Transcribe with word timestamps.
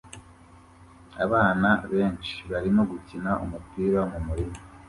Abana 1.25 1.69
benshi 1.93 2.35
barimo 2.51 2.81
gukina 2.91 3.31
umupira 3.43 3.99
mumurima 4.11 4.57